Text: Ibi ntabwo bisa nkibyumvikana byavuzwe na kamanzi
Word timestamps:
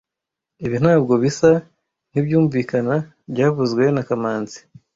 Ibi 0.65 0.77
ntabwo 0.83 1.13
bisa 1.23 1.51
nkibyumvikana 2.09 2.95
byavuzwe 3.31 3.83
na 3.95 4.01
kamanzi 4.07 4.59